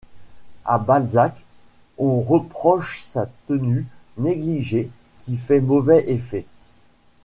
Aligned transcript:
À 0.65 0.79
Balzac, 0.79 1.45
on 1.99 2.21
reproche 2.21 3.03
sa 3.03 3.29
tenue 3.47 3.85
négligée 4.17 4.89
qui 5.19 5.37
fait 5.37 5.61
mauvais 5.61 6.09
effet. 6.09 6.47